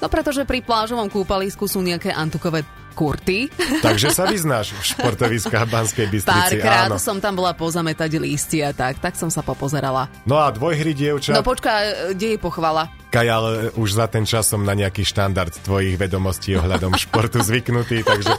No 0.00 0.08
pretože 0.08 0.48
pri 0.48 0.64
plážovom 0.64 1.12
kúpalisku 1.12 1.68
sú 1.68 1.84
nejaké 1.84 2.08
antukové 2.08 2.64
kurty. 2.96 3.52
Takže 3.86 4.10
sa 4.10 4.26
vyznáš 4.26 4.72
v 4.74 4.82
športoviskách 4.96 5.66
Banskej 5.68 6.06
Bystrici, 6.08 6.58
Párkrát 6.60 6.90
som 6.96 7.20
tam 7.20 7.38
bola 7.38 7.52
pozametať 7.54 8.18
listia, 8.18 8.72
tak, 8.72 8.98
tak 8.98 9.14
som 9.14 9.28
sa 9.28 9.44
popozerala. 9.44 10.08
No 10.26 10.40
a 10.40 10.50
dvojhry 10.50 10.96
dievčat... 10.96 11.36
No 11.36 11.44
počká, 11.44 11.84
kde 12.16 12.36
je 12.36 12.38
pochvala? 12.40 12.90
Kaj, 13.10 13.26
ale 13.26 13.50
už 13.74 13.98
za 13.98 14.06
ten 14.06 14.22
čas 14.22 14.46
som 14.46 14.62
na 14.62 14.74
nejaký 14.74 15.02
štandard 15.02 15.50
tvojich 15.66 15.98
vedomostí 15.98 16.54
ohľadom 16.54 16.94
športu 16.94 17.42
zvyknutý, 17.42 18.06
takže... 18.06 18.34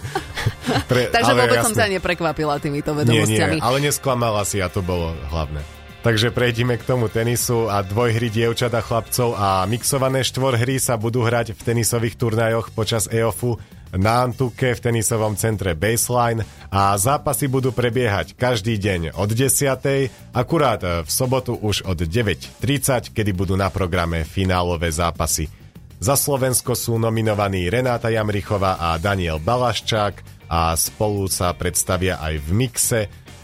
Pre, 0.88 1.02
takže 1.16 1.32
vôbec 1.36 1.60
jasne. 1.60 1.68
som 1.72 1.76
sa 1.76 1.88
neprekvapila 1.92 2.56
týmito 2.58 2.96
vedomostiami. 2.96 3.60
Nie, 3.60 3.62
nie, 3.62 3.64
ale 3.64 3.78
nesklamala 3.84 4.48
si 4.48 4.64
a 4.64 4.68
to 4.72 4.80
bolo 4.80 5.12
hlavné. 5.32 5.81
Takže 6.02 6.34
prejdime 6.34 6.82
k 6.82 6.88
tomu 6.90 7.14
tenisu 7.14 7.70
a 7.70 7.86
dvojhry 7.86 8.34
dievčat 8.34 8.74
a 8.74 8.82
chlapcov 8.82 9.38
a 9.38 9.62
mixované 9.70 10.26
štvorhry 10.26 10.82
sa 10.82 10.98
budú 10.98 11.22
hrať 11.22 11.54
v 11.54 11.62
tenisových 11.62 12.18
turnajoch 12.18 12.74
počas 12.74 13.06
EOFu 13.06 13.62
na 13.94 14.26
Antuke 14.26 14.74
v 14.74 14.82
tenisovom 14.82 15.38
centre 15.38 15.78
Baseline 15.78 16.42
a 16.74 16.98
zápasy 16.98 17.46
budú 17.46 17.70
prebiehať 17.70 18.34
každý 18.34 18.82
deň 18.82 19.14
od 19.14 19.30
10. 19.30 20.34
akurát 20.34 20.82
v 21.06 21.10
sobotu 21.12 21.54
už 21.54 21.86
od 21.86 22.02
9.30, 22.02 23.14
kedy 23.14 23.32
budú 23.38 23.54
na 23.54 23.70
programe 23.70 24.26
finálové 24.26 24.90
zápasy. 24.90 25.54
Za 26.02 26.18
Slovensko 26.18 26.74
sú 26.74 26.98
nominovaní 26.98 27.70
Renáta 27.70 28.10
Jamrichová 28.10 28.82
a 28.82 28.98
Daniel 28.98 29.38
Balaščák 29.38 30.50
a 30.50 30.74
spolu 30.74 31.30
sa 31.30 31.54
predstavia 31.54 32.18
aj 32.18 32.42
v 32.42 32.50
mixe 32.58 33.00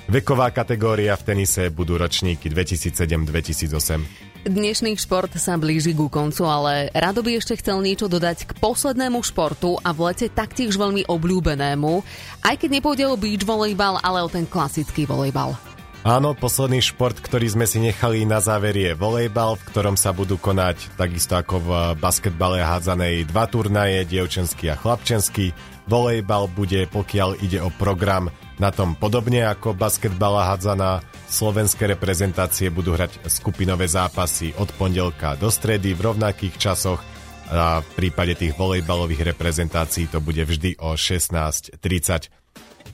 Veková 0.07 0.55
kategória 0.55 1.19
v 1.19 1.35
tenise 1.35 1.67
budú 1.67 1.99
ročníky 1.99 2.47
2007-2008. 2.47 4.47
Dnešný 4.47 4.95
šport 4.95 5.35
sa 5.35 5.59
blíži 5.59 5.91
ku 5.91 6.07
koncu, 6.07 6.47
ale 6.47 6.87
Rado 6.95 7.19
by 7.19 7.35
ešte 7.35 7.59
chcel 7.59 7.83
niečo 7.83 8.07
dodať 8.07 8.47
k 8.47 8.55
poslednému 8.55 9.19
športu 9.19 9.75
a 9.83 9.91
v 9.91 10.07
lete 10.07 10.31
taktiež 10.31 10.79
veľmi 10.79 11.11
obľúbenému, 11.11 12.07
aj 12.39 12.55
keď 12.55 12.69
nepôjde 12.79 13.03
o 13.03 13.19
beach 13.19 13.43
volejbal, 13.43 13.99
ale 13.99 14.23
o 14.23 14.31
ten 14.31 14.47
klasický 14.47 15.03
volejbal. 15.03 15.59
Áno, 16.07 16.31
posledný 16.31 16.79
šport, 16.79 17.19
ktorý 17.19 17.59
sme 17.59 17.67
si 17.67 17.83
nechali 17.83 18.23
na 18.23 18.39
záver 18.39 18.79
je 18.79 18.95
volejbal, 18.95 19.59
v 19.59 19.67
ktorom 19.75 19.99
sa 19.99 20.15
budú 20.15 20.39
konať 20.39 20.95
takisto 20.95 21.35
ako 21.35 21.55
v 21.59 21.69
basketbale 21.99 22.63
hádzanej 22.63 23.27
dva 23.27 23.43
turnaje, 23.51 24.07
dievčenský 24.07 24.71
a 24.71 24.79
chlapčenský. 24.79 25.51
Volejbal 25.91 26.47
bude, 26.47 26.87
pokiaľ 26.87 27.43
ide 27.43 27.59
o 27.59 27.67
program, 27.75 28.31
na 28.57 28.73
tom 28.73 28.97
podobne 28.97 29.45
ako 29.45 29.77
basketbal 29.77 30.41
a 30.41 30.53
hádzaná 30.53 31.05
Slovenské 31.29 31.85
reprezentácie 31.91 32.73
budú 32.73 32.97
hrať 32.97 33.21
skupinové 33.29 33.85
zápasy 33.85 34.55
od 34.57 34.71
pondelka 34.79 35.37
do 35.37 35.51
stredy 35.51 35.93
v 35.93 36.09
rovnakých 36.09 36.55
časoch 36.57 37.01
a 37.47 37.79
v 37.79 37.89
prípade 37.95 38.35
tých 38.35 38.55
volejbalových 38.59 39.35
reprezentácií 39.35 40.11
to 40.11 40.19
bude 40.19 40.43
vždy 40.43 40.75
o 40.83 40.95
16.30. 40.95 41.79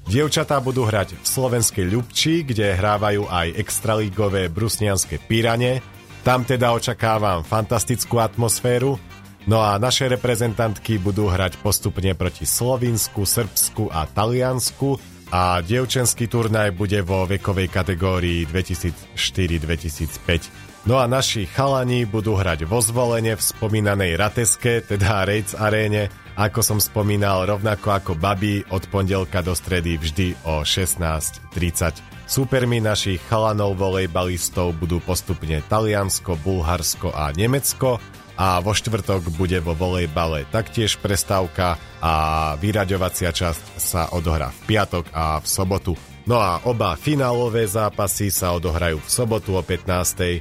Dievčatá 0.04 0.60
budú 0.60 0.84
hrať 0.84 1.16
v 1.16 1.26
slovenskej 1.26 1.86
Ľubči, 1.88 2.44
kde 2.44 2.76
hrávajú 2.76 3.30
aj 3.30 3.56
extralígové 3.56 4.52
brusnianské 4.52 5.16
Pírane. 5.16 5.80
Tam 6.28 6.44
teda 6.44 6.76
očakávam 6.76 7.48
fantastickú 7.48 8.20
atmosféru. 8.20 9.00
No 9.48 9.60
a 9.64 9.76
naše 9.80 10.08
reprezentantky 10.12 11.00
budú 11.00 11.28
hrať 11.28 11.60
postupne 11.60 12.12
proti 12.16 12.48
Slovinsku, 12.48 13.24
Srbsku 13.24 13.92
a 13.92 14.08
Taliansku 14.08 15.13
a 15.34 15.66
dievčenský 15.66 16.30
turnaj 16.30 16.78
bude 16.78 17.02
vo 17.02 17.26
vekovej 17.26 17.66
kategórii 17.74 18.46
2004-2005. 18.46 20.86
No 20.86 21.02
a 21.02 21.10
naši 21.10 21.50
chalani 21.50 22.06
budú 22.06 22.38
hrať 22.38 22.70
vo 22.70 22.78
zvolenie 22.78 23.34
v 23.34 23.42
spomínanej 23.42 24.14
Rateske, 24.14 24.86
teda 24.86 25.26
Rejc 25.26 25.58
aréne, 25.58 26.14
ako 26.38 26.62
som 26.62 26.78
spomínal, 26.78 27.50
rovnako 27.50 27.98
ako 27.98 28.14
baby 28.14 28.62
od 28.70 28.86
pondelka 28.94 29.42
do 29.42 29.58
stredy 29.58 29.98
vždy 29.98 30.38
o 30.46 30.62
16.30. 30.62 32.30
Súpermi 32.30 32.78
našich 32.78 33.18
chalanov 33.26 33.82
volejbalistov 33.82 34.78
budú 34.78 35.02
postupne 35.02 35.66
Taliansko, 35.66 36.38
Bulharsko 36.46 37.10
a 37.10 37.34
Nemecko 37.34 37.98
a 38.38 38.60
vo 38.60 38.74
štvrtok 38.74 39.30
bude 39.38 39.60
vo 39.62 39.78
volejbale 39.78 40.46
taktiež 40.50 40.98
prestávka 40.98 41.78
a 42.02 42.14
vyraďovacia 42.58 43.30
časť 43.30 43.78
sa 43.78 44.10
odohrá 44.14 44.50
v 44.50 44.62
piatok 44.74 45.06
a 45.14 45.40
v 45.40 45.48
sobotu. 45.48 45.96
No 46.24 46.40
a 46.40 46.64
oba 46.64 46.96
finálové 46.96 47.68
zápasy 47.68 48.32
sa 48.32 48.56
odohrajú 48.56 49.04
v 49.04 49.10
sobotu 49.12 49.60
o 49.60 49.62
15. 49.62 50.40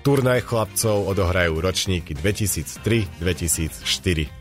Turnaj 0.00 0.48
chlapcov 0.48 1.12
odohrajú 1.12 1.60
ročníky 1.60 2.16
2003-2004. 2.16 4.40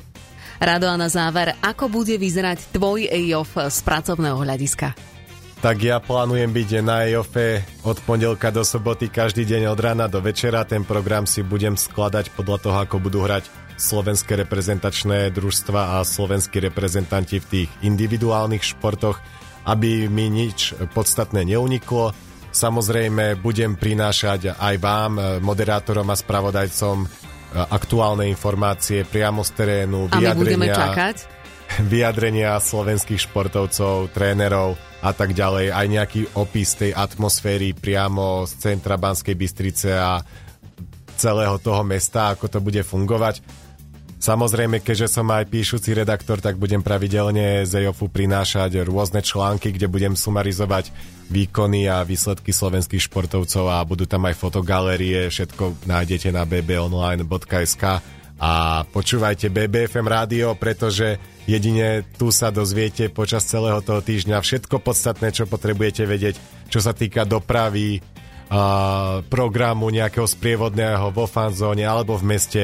Rado 0.60 0.92
a 0.92 1.00
na 1.00 1.08
záver, 1.08 1.56
ako 1.64 1.88
bude 1.88 2.20
vyzerať 2.20 2.76
tvoj 2.76 3.08
EIOF 3.12 3.72
z 3.72 3.80
pracovného 3.84 4.44
hľadiska? 4.44 5.19
Tak 5.60 5.84
ja 5.84 6.00
plánujem 6.00 6.48
byť 6.56 6.70
na 6.80 7.04
EOFE 7.04 7.84
od 7.84 8.00
pondelka 8.08 8.48
do 8.48 8.64
soboty 8.64 9.12
každý 9.12 9.44
deň 9.44 9.76
od 9.76 9.80
rána 9.80 10.08
do 10.08 10.24
večera. 10.24 10.64
Ten 10.64 10.88
program 10.88 11.28
si 11.28 11.44
budem 11.44 11.76
skladať 11.76 12.32
podľa 12.32 12.58
toho, 12.64 12.78
ako 12.80 12.96
budú 13.04 13.28
hrať 13.28 13.48
slovenské 13.76 14.40
reprezentačné 14.40 15.32
družstva 15.36 16.00
a 16.00 16.08
slovenskí 16.08 16.64
reprezentanti 16.64 17.44
v 17.44 17.48
tých 17.48 17.70
individuálnych 17.84 18.64
športoch, 18.64 19.20
aby 19.68 20.08
mi 20.08 20.32
nič 20.32 20.80
podstatné 20.96 21.44
neuniklo. 21.44 22.16
Samozrejme 22.56 23.40
budem 23.44 23.76
prinášať 23.76 24.56
aj 24.56 24.76
vám, 24.80 25.44
moderátorom 25.44 26.08
a 26.08 26.16
spravodajcom, 26.16 27.04
aktuálne 27.68 28.32
informácie 28.32 29.04
priamo 29.04 29.44
z 29.44 29.52
terénu, 29.60 30.08
a 30.08 30.24
my 30.24 30.34
budeme 30.40 30.72
čakať? 30.72 31.16
vyjadrenia 31.92 32.58
slovenských 32.58 33.30
športovcov, 33.30 34.10
trénerov, 34.16 34.89
a 35.00 35.12
tak 35.16 35.32
ďalej, 35.32 35.72
aj 35.72 35.86
nejaký 35.88 36.22
opis 36.36 36.76
tej 36.76 36.92
atmosféry 36.92 37.72
priamo 37.72 38.44
z 38.44 38.52
centra 38.60 39.00
Banskej 39.00 39.36
Bystrice 39.36 39.96
a 39.96 40.20
celého 41.16 41.56
toho 41.60 41.84
mesta, 41.88 42.36
ako 42.36 42.52
to 42.52 42.60
bude 42.60 42.84
fungovať. 42.84 43.40
Samozrejme, 44.20 44.84
keďže 44.84 45.16
som 45.16 45.32
aj 45.32 45.48
píšuci 45.48 45.96
redaktor, 45.96 46.44
tak 46.44 46.60
budem 46.60 46.84
pravidelne 46.84 47.64
z 47.64 47.88
EOFu 47.88 48.12
prinášať 48.12 48.84
rôzne 48.84 49.24
články, 49.24 49.72
kde 49.72 49.88
budem 49.88 50.20
sumarizovať 50.20 50.92
výkony 51.32 51.88
a 51.88 52.04
výsledky 52.04 52.52
slovenských 52.52 53.08
športovcov 53.08 53.72
a 53.72 53.80
budú 53.88 54.04
tam 54.04 54.28
aj 54.28 54.36
fotogalérie, 54.36 55.32
všetko 55.32 55.88
nájdete 55.88 56.36
na 56.36 56.44
bbonline.sk 56.44 58.04
a 58.40 58.84
počúvajte 58.88 59.52
BBFM 59.52 60.08
rádio, 60.08 60.56
pretože 60.56 61.20
jedine 61.44 62.08
tu 62.16 62.32
sa 62.32 62.56
dozviete 62.56 63.12
počas 63.12 63.44
celého 63.44 63.84
toho 63.84 64.00
týždňa 64.00 64.40
všetko 64.40 64.80
podstatné, 64.80 65.36
čo 65.36 65.44
potrebujete 65.44 66.08
vedieť, 66.08 66.40
čo 66.72 66.80
sa 66.80 66.96
týka 66.96 67.28
dopravy, 67.28 68.00
a 68.50 69.22
programu 69.30 69.94
nejakého 69.94 70.26
sprievodného 70.26 71.14
vo 71.14 71.30
fanzóne 71.30 71.86
alebo 71.86 72.18
v 72.18 72.34
meste. 72.34 72.64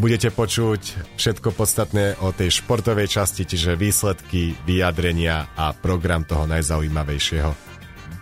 Budete 0.00 0.32
počuť 0.32 1.12
všetko 1.20 1.52
podstatné 1.52 2.24
o 2.24 2.32
tej 2.32 2.62
športovej 2.62 3.20
časti, 3.20 3.44
čiže 3.44 3.76
výsledky, 3.76 4.56
vyjadrenia 4.64 5.52
a 5.58 5.76
program 5.76 6.24
toho 6.24 6.48
najzaujímavejšieho. 6.48 7.52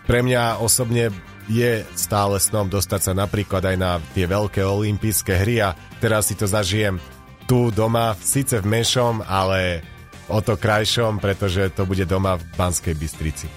Pre 0.08 0.20
mňa 0.24 0.58
osobne 0.58 1.12
je 1.48 1.82
stále 1.96 2.36
snom 2.36 2.68
dostať 2.68 3.00
sa 3.00 3.12
napríklad 3.16 3.64
aj 3.64 3.76
na 3.80 3.98
tie 4.12 4.28
veľké 4.28 4.60
olympijské 4.60 5.32
hry 5.40 5.64
a 5.64 5.72
teraz 5.98 6.28
si 6.28 6.36
to 6.36 6.44
zažijem 6.44 7.00
tu 7.48 7.72
doma, 7.72 8.12
síce 8.20 8.60
v 8.60 8.68
Mešom, 8.68 9.24
ale 9.24 9.80
o 10.28 10.44
to 10.44 10.60
krajšom, 10.60 11.16
pretože 11.16 11.72
to 11.72 11.88
bude 11.88 12.04
doma 12.04 12.36
v 12.36 12.44
Banskej 12.60 12.92
Bystrici. 12.92 13.48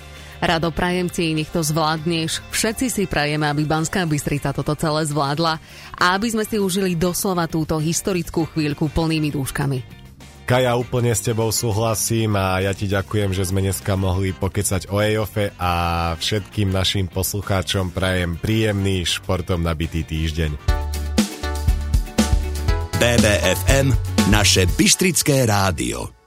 Rado 0.41 0.73
prajem 0.73 1.05
ti, 1.05 1.37
nech 1.37 1.53
to 1.53 1.61
zvládneš. 1.61 2.41
Všetci 2.49 2.87
si 2.89 3.03
prajeme, 3.05 3.45
aby 3.45 3.61
Banská 3.61 4.09
Bystrica 4.09 4.49
toto 4.49 4.73
celé 4.73 5.05
zvládla 5.05 5.61
a 5.93 6.17
aby 6.17 6.33
sme 6.33 6.41
si 6.47 6.57
užili 6.57 6.97
doslova 6.97 7.45
túto 7.45 7.77
historickú 7.77 8.49
chvíľku 8.49 8.89
plnými 8.89 9.29
dúškami. 9.29 10.00
Kaja, 10.51 10.75
úplne 10.75 11.15
s 11.15 11.23
tebou 11.23 11.47
súhlasím 11.47 12.35
a 12.35 12.59
ja 12.59 12.75
ti 12.75 12.83
ďakujem, 12.83 13.31
že 13.31 13.47
sme 13.47 13.63
dneska 13.63 13.95
mohli 13.95 14.35
pokecať 14.35 14.91
o 14.91 14.99
EOFE 14.99 15.55
a 15.55 15.71
všetkým 16.19 16.75
našim 16.75 17.07
poslucháčom 17.07 17.95
prajem 17.95 18.35
príjemný 18.35 19.07
športom 19.07 19.63
nabitý 19.63 20.03
týždeň. 20.03 20.51
BBFM, 22.99 23.95
naše 24.27 24.67
Bystrické 24.75 25.47
rádio. 25.47 26.20